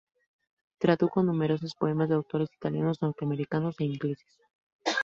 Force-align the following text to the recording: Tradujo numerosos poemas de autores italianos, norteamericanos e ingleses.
Tradujo 0.79 1.21
numerosos 1.21 1.75
poemas 1.75 2.09
de 2.09 2.15
autores 2.15 2.49
italianos, 2.57 3.03
norteamericanos 3.03 3.75
e 3.79 3.83
ingleses. 3.91 4.33